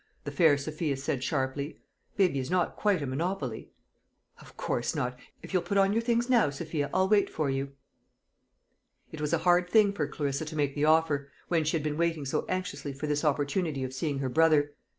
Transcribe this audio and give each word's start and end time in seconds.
the 0.23 0.31
fair 0.31 0.57
Sophia 0.57 0.97
said 0.97 1.23
sharply. 1.23 1.77
"Baby 2.17 2.39
is 2.39 2.49
not 2.49 2.75
quite 2.75 3.03
a 3.03 3.05
monopoly." 3.05 3.69
"Of 4.39 4.57
course 4.57 4.95
not. 4.95 5.15
If 5.43 5.53
you'll 5.53 5.61
put 5.61 5.77
on 5.77 5.93
your 5.93 6.01
things 6.01 6.27
now, 6.27 6.49
Sophia, 6.49 6.89
I'll 6.91 7.07
wait 7.07 7.29
for 7.29 7.51
you." 7.51 7.73
It 9.11 9.21
was 9.21 9.31
a 9.31 9.37
hard 9.45 9.69
thing 9.69 9.93
for 9.93 10.07
Clarissa 10.07 10.45
to 10.45 10.55
make 10.55 10.73
the 10.73 10.85
offer, 10.85 11.29
when 11.49 11.63
she 11.65 11.77
had 11.77 11.83
been 11.83 11.97
waiting 11.97 12.25
so 12.25 12.47
anxiously 12.49 12.93
for 12.93 13.05
this 13.05 13.23
opportunity 13.23 13.83
of 13.83 13.93
seeing 13.93 14.17
her 14.17 14.29
brother. 14.29 14.73